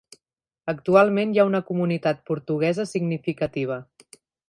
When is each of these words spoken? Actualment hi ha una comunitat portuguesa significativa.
Actualment 0.73 1.35
hi 1.35 1.43
ha 1.43 1.45
una 1.51 1.61
comunitat 1.69 2.25
portuguesa 2.33 2.89
significativa. 2.97 3.83